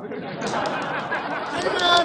[0.00, 0.08] Hello，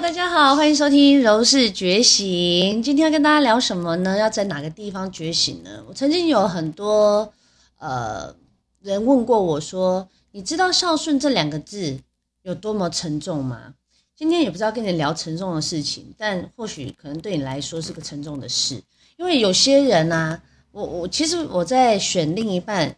[0.02, 2.80] 大家好，欢迎收听《柔氏觉醒》。
[2.82, 4.18] 今天要跟大家聊什么呢？
[4.18, 5.82] 要在哪个地方觉醒呢？
[5.88, 7.32] 我曾经有很多
[7.78, 8.34] 呃
[8.82, 11.98] 人问过我说：“你知道孝顺这两个字
[12.42, 13.72] 有多么沉重吗？”
[14.14, 18.82] 今天也不知道跟你聊沉重的事情，但或许可能对你来说是个沉重的事，
[19.16, 22.94] 因为有些人呢、我我其实我在选另一半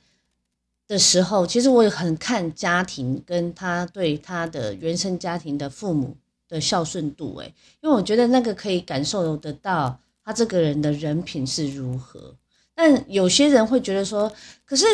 [0.88, 6.16] 的时候，其实我也很看家庭跟他对他的原生家庭的父母
[6.48, 12.34] 的孝顺度，诶，因为我觉得那个可以感受得到他这个人的人品是如何。
[12.74, 14.32] 但有些人会觉得说，
[14.64, 14.86] 可是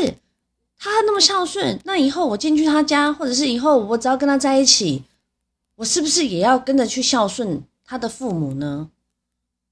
[0.76, 5.04] 他那么孝顺，那以后我进去他家，或者是以后我只要跟他在一起，
[5.76, 8.90] 我是不是也要跟着去孝顺他的父母呢？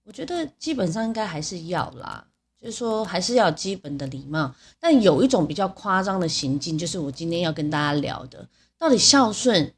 [0.05, 2.27] 我觉得基本上应该还是要啦，
[2.63, 4.55] 就是说还是要有基本的礼貌。
[4.79, 8.49] 但有一种比较夸张的行径，就是我今天要跟大家聊的，
[8.79, 9.73] 到底孝顺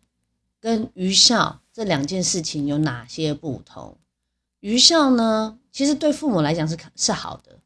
[0.60, 3.96] 跟愚孝这两件事情有哪些不同？
[4.60, 7.58] 愚孝呢，其实对父母来讲是是好的，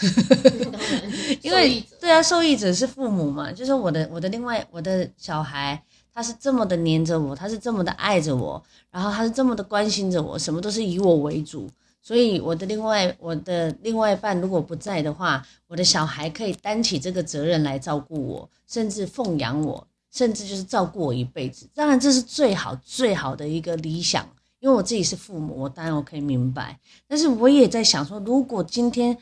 [1.42, 5.82] 因为对啊，受益者是父母嘛，就是我的我的另外我的小孩，
[6.12, 11.70] 他是这么的黏着我，他是这么的爱着我，然后他是这么的关心着我，什么都是以我为主，
[12.08, 21.68] 所以我的另外我的另外一半如果不在的话，我的小孩可以担起这个责任来照顾我，甚至奉养我，甚至就是照顾我一辈子。
[21.74, 24.26] 当然这是最好最好的一个理想，
[24.58, 29.14] 因为我自己是父母，我当然我可以明白，但是我也在想说，如果今天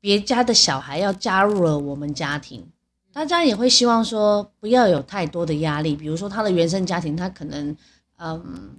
[0.00, 2.66] 别家的小孩要加入了我们家庭，
[3.12, 7.76] 大家也会希望说不要有太多的压力，比如说他的原生家庭，他可能
[8.18, 8.74] 嗯，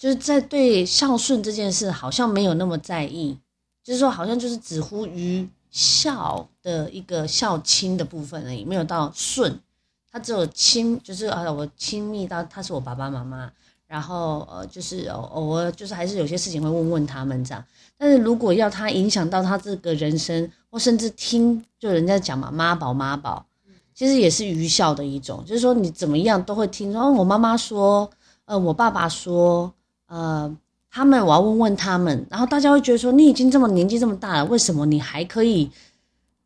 [0.00, 3.38] 就是在对孝顺这件事好像没有那么在意，
[3.84, 9.60] 就是说好像就是只乎于孝的一个孝亲的部分而已，没有到顺，
[10.10, 13.52] 他只有亲，就是啊我亲密到他是我爸爸妈妈，
[13.86, 17.62] 然后呃就是偶尔就是还是有些事情会问问他们这样。
[17.98, 23.44] 但是如果要他影响到他这个人生，或甚至听就人家讲嘛，妈宝妈宝，
[23.94, 28.10] 其实也是愚孝的一种，就是说你怎么样都会听说，哦，我妈妈说，
[28.46, 29.70] 呃，我爸爸说，
[30.10, 30.54] 呃，
[30.90, 35.70] 他们我要问问他们，然后大家会觉得说，你已经这么年纪这么大了，为什么你还可以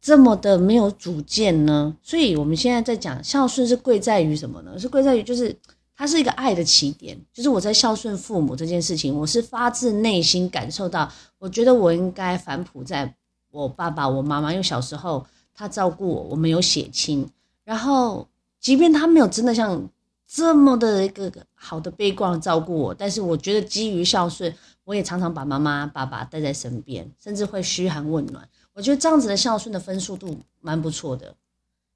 [0.00, 1.96] 这么的没有主见呢？
[2.02, 4.78] 所以我们现在在讲孝顺是贵在于什么呢？
[4.78, 5.56] 是贵在于就是。
[5.96, 11.08] 它是一个爱的起点，就是我在孝顺父母这件事情，我是发自内心感受到，
[11.38, 13.14] 我觉得我应该反哺在
[13.52, 17.24] 我爸爸、我妈妈，因为小时候他照顾我，我们有血亲，
[17.62, 18.26] 然后
[18.58, 19.88] 即便他没有真的像
[20.26, 24.52] 这么的一个好的悲观照顾我，但是我觉得基于孝顺，
[24.84, 28.48] 我也常常把妈妈、爸爸带在身边，甚至会嘘寒问暖。
[28.72, 31.34] 我觉得这样子的孝顺的分数度蛮不错的，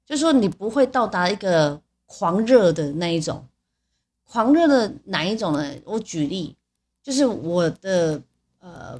[0.05, 3.45] 就是说你不会到达一个狂热的那一种。
[4.23, 5.75] 狂热的哪一种呢？
[5.85, 6.55] 我举例，
[7.01, 8.21] 就是我的
[8.59, 8.95] 呃，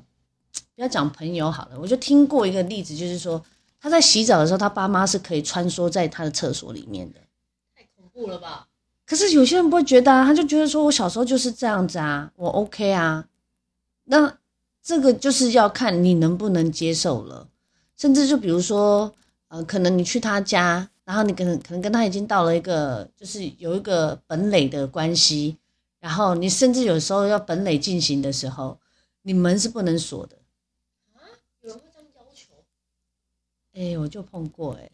[0.75, 3.39] 不要讲朋友好了，我就听过一个例子，就是说
[3.79, 7.19] 他在洗澡的时候，他爸妈是可以穿梭在他的厕所里面的。
[7.75, 8.68] 太恐怖了吧？
[9.09, 13.27] 可是有些人不会觉得啊，他就觉得说我小时候就是这样子啊，我 OK 啊。
[14.03, 14.37] 那
[14.83, 17.47] 这个就是要看你能不能接受了，
[17.97, 19.11] 甚至就比如说，
[19.47, 20.91] 呃，可能你去他家。
[21.05, 25.57] 然后你可能可能跟他已经到了一个，就是有一个本垒的关系，
[25.99, 28.77] 然后你甚至有时候要本垒进行的时候，
[29.23, 30.37] 你门是不能锁的。
[31.15, 31.25] 啊，
[31.61, 32.53] 有人会这样要求？
[33.73, 34.87] 哎，我就碰过哎，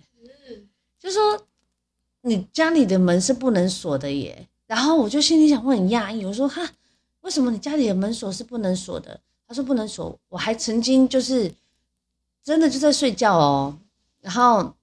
[0.98, 1.46] 就说
[2.26, 4.48] 你家里的门是不能锁的耶。
[4.68, 6.68] 然后我就心里想，我很讶异，我说哈，
[7.22, 9.20] 为什么你家里的门锁是不能锁的？
[9.48, 10.20] 他说不能锁。
[10.30, 11.54] 我还曾经就是
[12.44, 13.78] 真的就在睡觉哦，
[14.22, 14.74] 然后。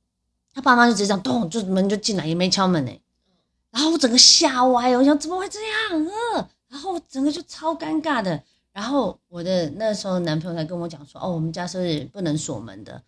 [0.54, 2.92] 他爸妈就直接这样咚，就门就进来，也没敲门呢。
[3.70, 6.04] 然后我整个吓歪，我想怎么会这样？
[6.34, 8.38] 呃，然后我整个就超尴尬的。
[8.70, 13.02] 然后我的那时候男朋友才跟我讲说：“哦，我们家是不能锁门的。”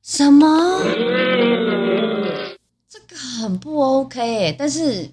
[0.00, 0.46] 什么？
[3.08, 4.54] 这个很不 OK。
[4.58, 5.10] 但是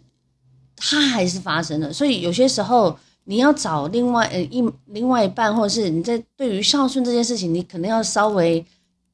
[0.76, 1.92] 它还是发生了。
[1.92, 8.66] 所以有些时候你要找另外一另外一半，或者是你在对于孝顺这件事情，你可能要稍微。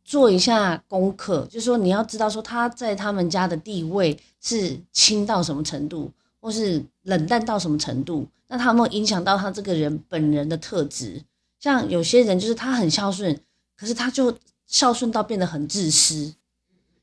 [0.02, 6.12] 做一下功课，就是说你要知道说他在他们家的地位是轻到什么程度，
[6.42, 11.22] 或是冷淡到什么程度，那他有没有影响到他这个人本人的特质？
[11.60, 13.40] 像有些人就是他很孝顺，
[13.78, 14.36] 可是他就
[14.66, 16.34] 孝顺到变得很自私，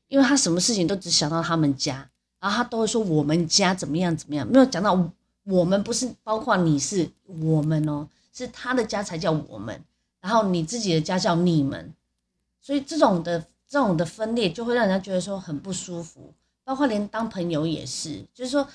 [0.07, 2.09] 因为他什么事情都只想到他们家，
[2.39, 5.11] 然后他都会说我们家怎么样怎么样，没有讲到
[5.43, 9.83] 我们不是包括你是我们哦，是他的家才叫我们，
[10.21, 11.93] 然后你自己的家叫你们。
[12.61, 16.33] 所以这种的这种的分裂就会让人家觉得说很不舒服，
[16.65, 18.67] 包括连当朋友也是，就是说，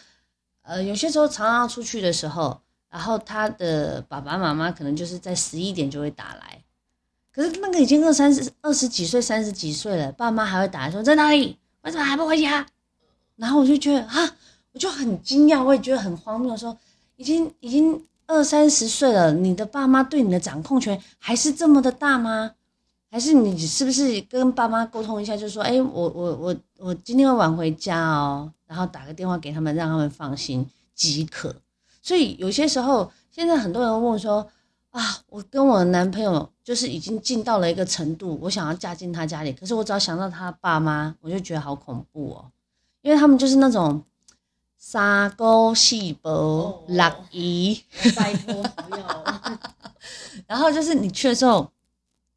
[0.63, 2.59] 呃，有些时候常常出去的时候，
[2.89, 6.63] 然后他的爸爸妈妈可能就是在十一点就会打来，
[7.35, 11.57] 可是那个已经二三十、二十几岁、三十几岁了，爸妈还会打说在哪里？
[11.83, 12.67] 为什么还不回家？
[13.37, 14.37] 然后我就觉得啊，
[14.73, 16.77] 我就很惊讶，我也觉得很荒谬，说
[17.17, 22.53] 已经已经二三十岁了，你的爸妈对你的掌控权还是这么的大吗？
[23.11, 31.55] 还是你是不是跟爸妈沟通一下，就说，哎，我我我我今天会晚回家哦，然后打个电话给他们，让他们放心即可。
[32.03, 34.47] 所以有些时候，现在很多人问说，
[34.93, 42.51] 啊，我跟我的男朋友就是已经进到了一个程度，我想要嫁进他家里，可是我只要想到他爸妈，我就觉得好恐怖哦，
[43.03, 44.03] 因为他们就是那种
[44.79, 47.83] 三姑四伯六姨，
[48.15, 49.25] 拜托不要。
[50.47, 51.71] 然后就是你去的时候。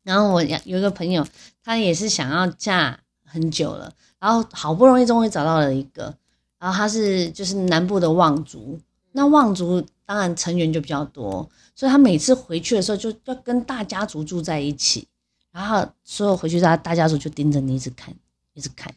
[0.03, 1.25] 然后我有一个朋友，
[1.63, 6.15] 他也是想要嫁很久了，然后好不容易终于找到了一个，
[6.59, 8.79] 然后他是就是南部的望族，
[9.13, 15.07] 那望族当然成员就比较多，所以他每次回去的时候就要跟大家族住在一起，
[15.51, 18.13] 然后所有回去他大家族就盯着你一直看，
[18.53, 18.93] 一直看，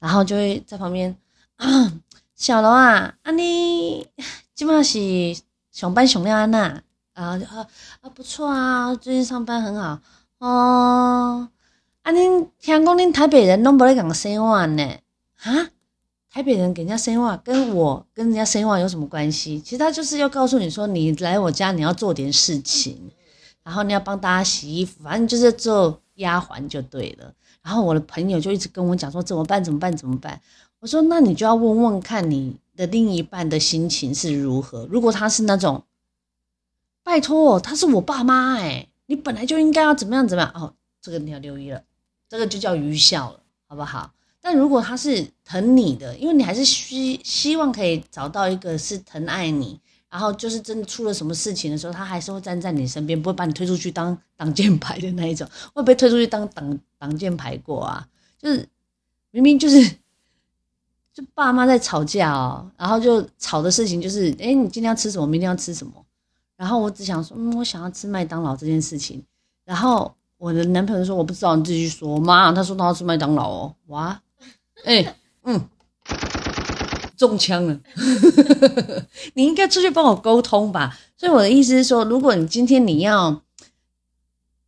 [0.00, 1.16] 然后就会在旁边，
[1.56, 1.92] 啊
[2.34, 4.06] 小龙啊，啊你
[4.54, 6.82] 基本上是上班上了呐，
[7.14, 7.66] 啊啊
[8.00, 10.00] 啊不错啊，最近上班很好。
[10.38, 11.48] 哦，
[12.02, 14.98] 啊，恁听讲恁台北人拢不咧讲生话呢？
[15.34, 15.70] 哈，
[16.30, 19.60] 台北人给人家生话，跟我跟人家生话有什么关系？
[19.60, 23.10] 其实他就是要告诉你说，你来我家你要做点事情，
[23.62, 27.32] 然后你要帮大家洗衣服，反正就是做丫鬟就对了。
[27.62, 29.62] 然后我的朋友就一直跟我讲说怎么办？
[29.62, 29.96] 怎么办？
[29.96, 30.40] 怎么办？
[30.80, 34.86] 我说那你就要问问看你的另一半的心情是如何。
[34.90, 35.82] 如果他是那种，
[37.02, 38.88] 拜托，他是我爸妈哎。
[39.06, 41.82] 你本来就应该要怎么样怎么样哦，这个你要留意了，
[42.28, 44.12] 这个就叫愚孝了，好不好？
[44.40, 55.46] 但如果他是疼你的，因为你还是希希望可以找到一个是疼爱你，然后就是真的出了什么事情的时候，他还是会站在你身边，不会把你推出去当挡箭牌的那一种。
[55.74, 58.08] 会被推出去当挡挡箭牌过啊？
[58.40, 58.68] 就是
[59.30, 59.86] 明明就是
[61.12, 65.26] 就爸妈在吵架哦，然后就吵的事情就是，哎，你今天要吃什么？
[65.26, 65.92] 明天要吃什么？
[66.56, 69.22] 然后我只想说，嗯，我想要吃麦当劳这件事情。
[69.64, 72.18] 然后我的男朋友说，我不知道，你自己去说。
[72.18, 73.74] 妈，他说他要吃麦当劳哦。
[73.86, 74.20] 哇，
[74.84, 75.68] 哎，嗯，
[77.16, 77.80] 中枪了。
[79.34, 80.98] 你应该出去帮我沟通吧。
[81.16, 83.42] 所以我的意思是说，如果你今天你要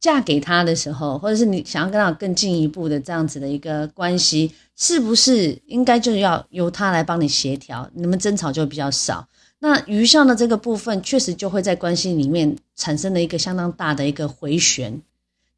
[0.00, 7.88] 嫁给他的时候，或者是你想要跟他更进一步的这样子的一个关系，是不是应该就要由他来帮你协调？
[7.94, 9.28] 你们争吵就比较少。
[9.60, 15.00] 那余孝的这个部分，确实就会在关系里面产生了一个相当大的一个回旋。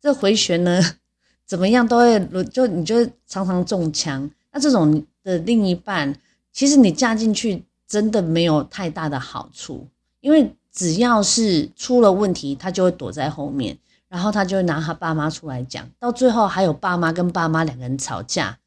[0.01, 0.83] 这回旋呢，
[1.47, 4.29] 怎么样都会就你就常常中枪。
[4.53, 6.15] 那这种的另一半，
[6.53, 9.89] 其实你嫁进去真的没有太大的好处，
[10.21, 13.77] 因为只要是出了问题，他就会躲在后面，
[14.09, 18.59] 然后他就会拿他爸妈出来讲，到最后还有爸妈跟爸妈两个人吵架，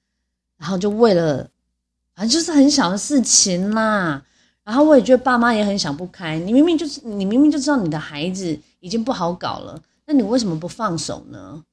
[0.58, 1.50] 然后就为了
[2.16, 4.24] 反正就是很小的事情啦。
[4.64, 11.64] 然后我也觉得爸妈也很想不开，你明明就是你明明就知道你的孩子已经不好搞了，那你为什么不放手呢？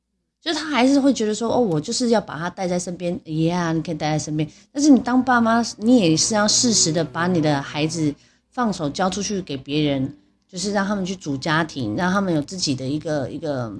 [0.43, 4.47] 就他还是会觉得说，哦，我就是要把他带在身边，爷啊，你可以带在身边。
[4.73, 8.15] 但是你当爸妈，你也是要适时的把你的孩子
[8.51, 10.15] 放手交出去给别人，
[10.49, 13.73] 就是让他们去组家庭，让他们有自己的一个一个。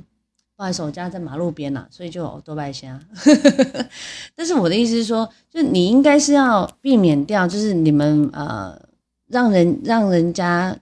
[0.55, 3.01] 不好意思，我家在马路边呐，所以就多拜下。
[4.37, 8.81] 但是我的意思是说，就你应该是要避免掉，就是你们呃。
[9.29, 10.77] 让人让人家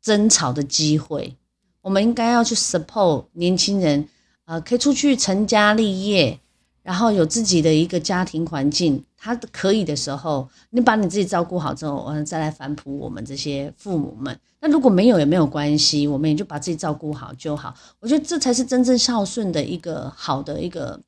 [0.00, 1.34] 争吵的机会，
[1.82, 4.08] 我们应该要去 support 年轻人，
[4.50, 6.40] 呃，可以出去成家立业，
[6.82, 9.04] 然后有自己的一个家庭环境。
[9.16, 14.36] 他可以的时候，你把你自己照顾好之后，我们再来反哺我们这些父母们。
[14.60, 17.72] 那如果没有也没有关系，我们也就把自己照顾好就好。
[18.00, 21.00] 我觉得这才是真正孝顺的一个好的一个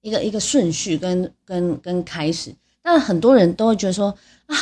[0.00, 2.52] 一个一个顺序跟跟跟开始。
[2.82, 4.12] 但很多人都会觉得说
[4.46, 4.56] 啊。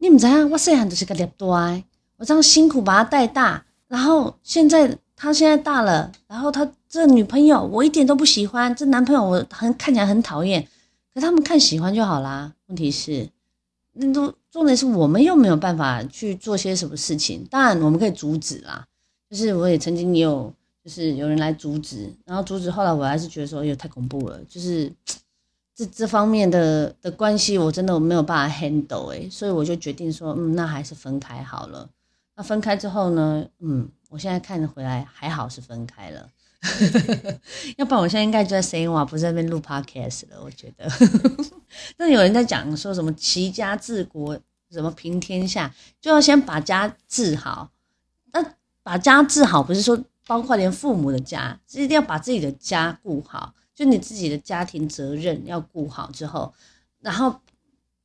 [0.00, 0.48] 你们怎样？
[0.50, 1.56] 我细汉就是个猎多
[2.18, 10.66] 我这样辛苦把他带大，然后现在他现在大了，然后他这女朋友我一点都不喜欢，这男朋友我很看起来很讨厌，
[11.12, 12.52] 可他们看喜欢就好啦。
[12.66, 13.28] 问题是，
[13.92, 17.46] 那都重点是我们又没有办法去做些什么事情。
[17.50, 18.86] 当然我们可以阻止啦，
[19.28, 20.52] 就是我也曾经也有，
[20.82, 24.92] 就是有人来阻止，然后阻止，后来我还是觉得说，哎呦太恐怖了，就是。
[25.78, 31.88] 这这方面的的关系，我真的没有办法 handle 哎，所以我就决定说，嗯，那还是分开好了。
[32.34, 36.28] 那分开之后呢，嗯，我现在看回来还好是分开了，
[37.78, 40.42] 要不然我现在应该就在 say，不是在那边录 podcast 了。
[40.42, 40.90] 我觉得，
[41.98, 44.38] 那有人在讲说什么齐家治国
[44.70, 47.70] 什么平天下，就要先把家治好。
[48.32, 48.44] 那
[48.82, 56.52] 把家治好，不是说包括连父母的家，一定要把自己的家顾好，就你自己的家庭责任要顾好之后，
[57.00, 57.40] 然后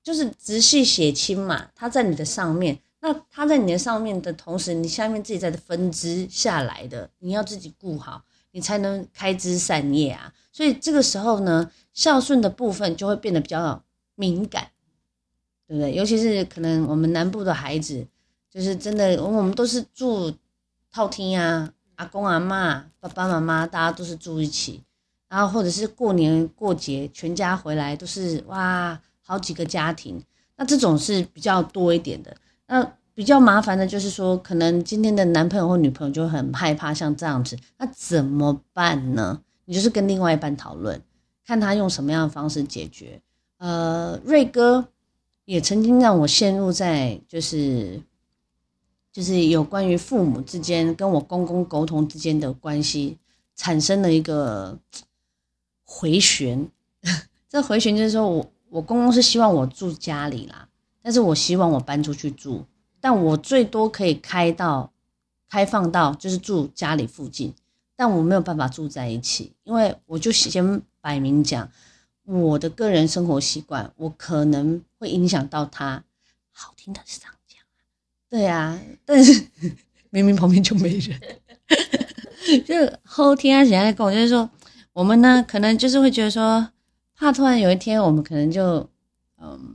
[0.04, 10.34] 就是直系血亲嘛，他在你的上面，那他在你的上面的同时，你下面自己在分支下来的，你要自己顾好，你才能开枝散叶啊。
[10.54, 13.84] 所以这个时候呢，孝顺的部分就会变得比较
[14.16, 14.70] 敏感，
[15.68, 15.94] 对不对？
[15.94, 18.08] 尤其是可能我们南部的孩子，
[18.50, 20.34] 就是真的，我们都是住
[20.92, 24.84] 套厅啊，阿公阿妈、爸爸妈妈，大家都是住一起，
[25.28, 30.24] 然后或者是过年过节全家回来都是哇，好几个家庭，
[30.56, 32.38] 那这种是比较多一点的。
[32.68, 39.42] 那比较麻烦的就是说，可能今天的男朋友或女朋友就很害怕像这样子，那怎么办呢？
[39.66, 41.02] 你就是跟另外一半讨论，
[41.46, 43.22] 看他用什么样的方式解决。
[43.58, 44.88] 呃，瑞哥
[45.46, 48.02] 也曾经让我陷入在就是
[49.12, 53.18] 就是有关于父母之间跟我公公沟通之间的关系
[53.56, 54.78] 产生了一个
[55.84, 56.68] 回旋。
[57.48, 60.68] 这回旋就是说我我公公是希望我住家里啦，
[61.02, 62.66] 但是我希望我搬出去住，
[63.04, 64.94] 但我最多可以开到
[65.50, 67.54] 开放到就是住家里附近。
[67.98, 71.70] 但我没有办法住在一起，因为我就先摆明讲，
[72.24, 76.04] 我的个人生活习惯，我可能会影响到他。
[76.50, 77.60] 好听的是这样讲，
[78.30, 79.48] 对啊，但是
[80.10, 81.20] 明明旁边就没人，
[82.66, 82.74] 就
[83.06, 84.50] 后天啊，现在跟我就是说，
[84.94, 86.70] 我们呢可能就是会觉得说，
[87.16, 88.90] 怕突然有一天我们可能就，
[89.40, 89.73] 嗯，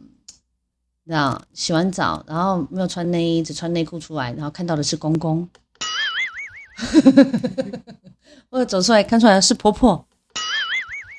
[1.08, 5.48] 知道洗完澡，然后没有穿内衣，只穿内裤出来，然后看到的是公公。
[8.50, 10.06] 或者走出来看出来是婆婆，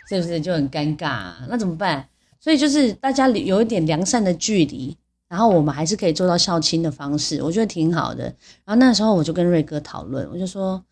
[0.08, 1.34] 是不是就很尴尬？
[1.48, 2.08] 那怎么办？
[2.40, 4.96] 所以就是大家有一点良善的距离，
[5.28, 8.26] 然后我们还是可以做到孝亲的方式，我觉得挺好的。
[8.64, 10.84] 然后那时候我就跟瑞哥讨论，我就说，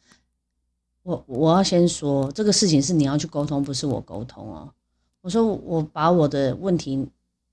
[1.04, 4.74] 我我要先说这个事情是你要去沟通，不是我沟通哦。
[5.22, 7.08] 我说我把我的问题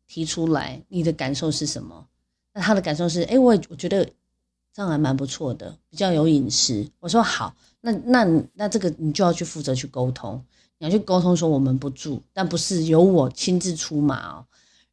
[0.07, 2.07] 提出来，你的感受是什么？
[2.53, 4.05] 那他的感受是，哎，我我觉得
[4.73, 6.89] 这样还蛮不错的，比较有隐私。
[7.01, 7.55] 我说好。
[7.87, 10.43] 那那那这个你就要去负责去沟通，
[10.79, 14.47] 你要去沟通说我们不住，但不是由我亲自出马哦。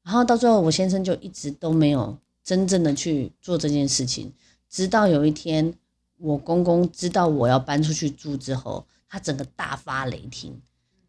[0.04, 4.34] 然后到最后，我先生就一直都没有真正的去做这件事情，
[4.70, 5.74] 直到有一天
[6.18, 10.60] 我公公知道我要搬出去住之后，他整个大发雷霆，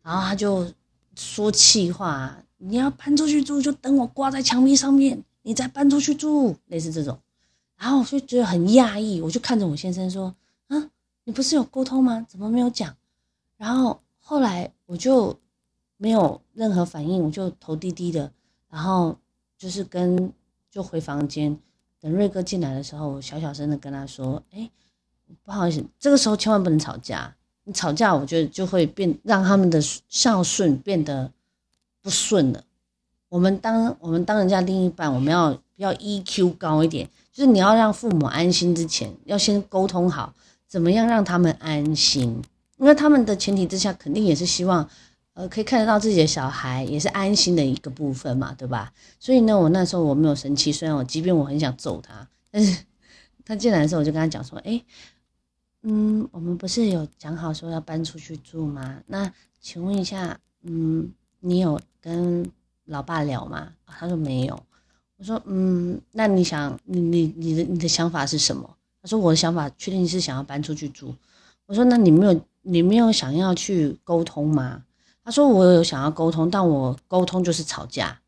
[0.05, 0.65] 然后他就
[1.17, 7.19] 说气话：你要搬出去住，就等我挂在墙壁上面，你再搬出去住，类似这种。
[7.77, 10.35] 然后我就觉得很讶异，我就看着我先生说：
[10.69, 10.91] 啊。
[11.25, 12.27] 你不是有沟通吗？
[12.29, 12.97] 怎么没有讲？
[13.57, 15.39] 然后后来我就
[15.97, 18.33] 没有任何反应，我就头低低的，
[18.69, 19.17] 然后
[19.57, 20.33] 就是跟
[20.69, 21.57] 就回房间
[22.01, 24.69] 等瑞哥进来的时候，我小小声的跟他说：“哎，
[25.45, 27.33] 不好意思，这个时候千万不能吵架。
[27.63, 31.31] 你吵架，我觉得就会变让他们的孝顺变得
[32.03, 32.65] 不顺了。
[33.29, 40.35] 我们当我们当人家另一半，我们要要 EQ 高一点，就是你要让父母安心之前，要先沟通好。”
[40.73, 42.43] 怎么样让他们安心？
[42.79, 44.89] 因为他们的前提之下，肯定也是希望，
[45.35, 48.91] 呃，可以看得到自己的小孩也是安心的一个部分嘛，对吧？
[49.21, 52.85] 所以呢，我那时候我没有生气，虽然我即便我很想揍他，但是
[53.45, 54.83] 他进来的时候，我就跟他讲说，哎，
[55.83, 59.03] 嗯，我们不是有讲好说要搬出去住吗？
[59.09, 59.31] 那
[59.61, 62.51] 请问一下，嗯，你有跟
[62.85, 63.73] 老爸聊吗？
[63.87, 64.63] 他说没有。
[65.17, 68.69] 我说，嗯，那你想，你你你的你的想法是什么？
[69.01, 71.15] 他说：“我的想法确定是想要搬出去住。”
[71.67, 74.83] 我说：“那你没有，你没有想要去沟通吗？”
[75.25, 78.21] 他说：“我有想要沟通，但我沟通就是吵架，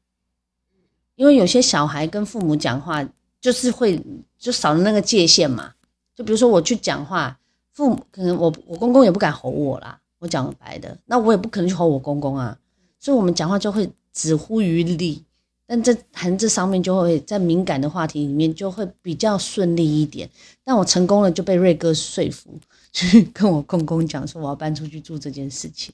[1.16, 3.04] 因为有些小孩跟父母讲话
[3.40, 4.00] 就是会
[4.38, 5.72] 就少了那个界限嘛。
[6.14, 7.36] 就比如说我去讲话，
[7.72, 12.56] 父母可能我我公公也不敢吼我啦，我讲白的，那我也不可能去吼我公公啊，
[13.04, 15.22] 所以我们讲话就会止乎于理。”
[15.66, 20.28] 但这谈这上面就会在敏感的话题里面就会比较顺利一点。
[20.62, 22.58] 但我成功了，就被瑞哥说服
[22.92, 25.92] 去跟我公公讲说我要搬出去住这件事情。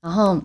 [0.00, 0.40] 然后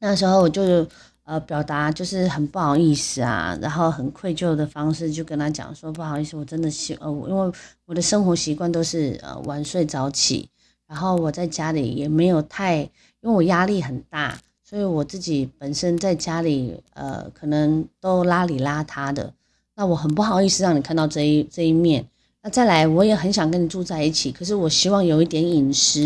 [0.00, 0.86] 那时候我就
[1.24, 7.52] 呃表达就是很不好意思啊，然后很愧疚的方式就跟他讲说不好意思，我真的喜呃因为
[7.84, 10.48] 我的生活习惯都是呃晚睡早起，
[10.86, 12.78] 然后我在家里也没有太
[13.20, 14.40] 因为我压力很大。
[14.68, 19.32] 所以我自己本身在家里，呃，可能都邋里邋遢的，
[19.76, 22.04] 那我很不好意思让你看到这一这一面。
[22.42, 26.00] 那再来，我也很想跟你住在一起，可是我希望有一点隐私，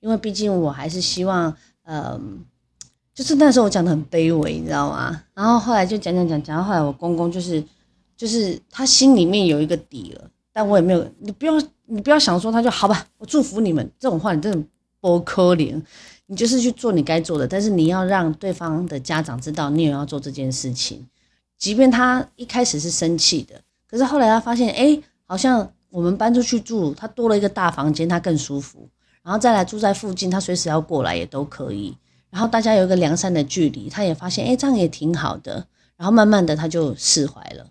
[0.00, 2.20] 因为毕竟我还是希望，呃，
[3.14, 5.22] 就是那时候我讲的很卑微，你知道吗？
[5.32, 7.64] 然后后来就讲讲讲讲到后来，我公公就是
[8.16, 11.52] 就是他心里面有一个底了，但我也没有，你不要
[11.86, 14.66] 你不要想说他就好吧，我祝福你们这种话，你真的
[15.00, 15.80] 不可怜。
[16.30, 21.04] 你就是去做你该做的，但是你要让对方的家长知道你也要做这件事情，
[21.58, 28.88] 即便他一开始是生气的，可是后来他发现，哎，好像我们搬出去住，他多了一个大房间，他更舒服，
[29.24, 31.96] 然后再来住在附近，他随时要过来也都可以。
[32.30, 35.66] 然后大家有一个良善的距离，他也发现，哎，这样也挺好的。
[35.96, 37.66] 然后慢慢的他就释怀了。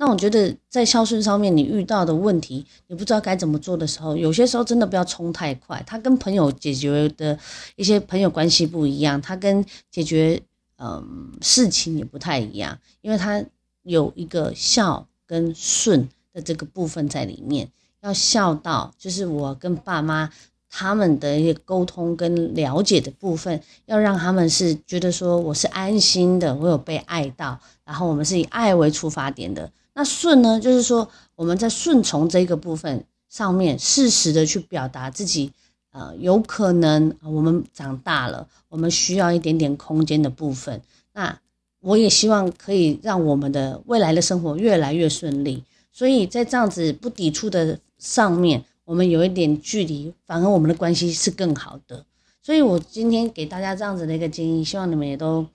[0.00, 5.84] 那我觉得在孝顺上面，你遇到的问题，你不知道该怎么做的时候，有些时候真的不要冲太快。
[5.86, 7.38] 他跟朋友解决的
[7.76, 10.40] 一些朋友关系不一样，他跟解决
[10.78, 13.44] 嗯事情也不太一样，因为他
[13.82, 17.68] 有一个孝跟顺的这个部分在里面。
[18.00, 20.30] 要孝道，就是我跟爸妈。
[20.72, 29.68] 他们的一些沟通跟了解的部分，要让他们是觉得说我是安心的，我有被爱到，然后我们是以爱为出发点的。
[29.94, 35.52] 那顺呢，就是说我们在顺从这个部分上面，适时的去表达自己，
[35.92, 40.80] 呃，有可能我们长大了，我们需要一点点空间的部分。
[41.12, 41.38] 那
[41.80, 45.64] 我也希望可以让我们的未来的生活越来越顺利。
[45.92, 48.64] 所以在这样子不抵触的上面。
[48.86, 52.04] 我们有一点距离，反而我们的关系是更好的。
[52.42, 55.46] 所以我今天给大家这样子的一个建议，希望你们也都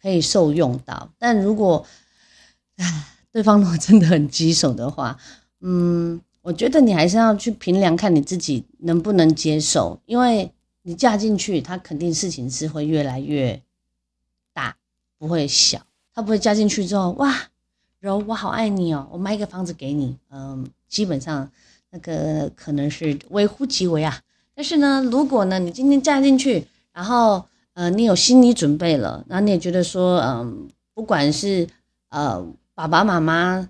[0.00, 1.10] 可以受用到。
[1.18, 1.84] 但如果，
[2.78, 5.18] 唉，对方如果真的很棘手的话，
[5.60, 10.00] 嗯，我觉得你还是要去评量，看你自己能不能接受。
[10.06, 13.60] 因为你嫁进去，他肯定事情是会越来越
[14.52, 14.76] 大，
[15.18, 15.84] 不会小。
[16.14, 17.34] 他不会嫁进去之后，哇，
[17.98, 20.16] 柔，我好爱你哦，我买一个房子给你。
[20.30, 21.50] 嗯，基本上。
[21.90, 24.20] 那个可能是微乎其微啊，
[24.52, 31.68] 但是呢，如果呢，你今天嫁进去，然后呃，你有心理准备了，然后你也觉得说，嗯，不管是
[32.08, 32.44] 呃
[32.74, 33.68] 爸爸妈妈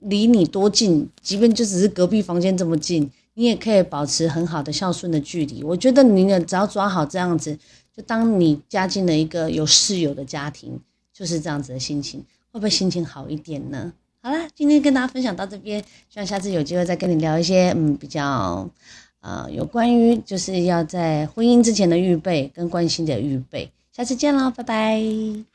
[0.00, 5.62] 离你多近，即便就只是隔壁房间这么近，你也可以保持很好的孝顺的距离。
[5.62, 7.56] 我觉得你呢，只要抓好这样子，
[7.96, 10.78] 就当你加进了一个有室友的家庭，
[11.12, 12.20] 就是这样子的心情，
[12.50, 13.92] 会不会心情好一点呢？
[14.20, 18.68] 好了，今天跟大家分享到这边，希望下次有机会再跟你聊一些嗯比较，
[19.20, 23.70] 呃有关于就是要在婚姻之前的预备跟关心的预备。
[23.92, 25.53] 下次见喽，拜拜。